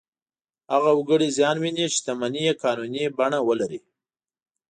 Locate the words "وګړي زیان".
0.97-1.55